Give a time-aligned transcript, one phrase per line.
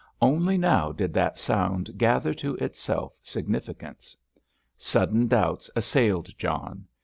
[0.19, 4.17] Only now did that sound gather to itself significance.
[4.75, 6.87] Sudden doubts assailed John.